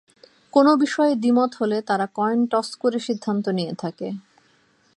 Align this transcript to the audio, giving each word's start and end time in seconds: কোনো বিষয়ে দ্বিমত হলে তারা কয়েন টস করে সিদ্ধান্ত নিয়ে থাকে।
কোনো 0.53 0.71
বিষয়ে 0.75 1.13
দ্বিমত 1.15 1.51
হলে 1.55 1.77
তারা 1.81 2.05
কয়েন 2.15 2.39
টস 2.45 2.69
করে 2.75 2.99
সিদ্ধান্ত 2.99 3.45
নিয়ে 3.49 3.73
থাকে। 3.73 4.07